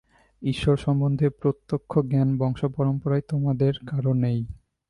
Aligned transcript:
ঈশ্বর-সম্বন্ধে 0.41 1.29
প্রত্যক্ষ 1.29 1.99
জ্ঞান 1.99 2.37
বংশ 2.37 2.65
পরম্পরায় 2.75 3.21
তোমাদের 3.29 3.73
কারও 3.87 4.13
নেই। 4.13 4.39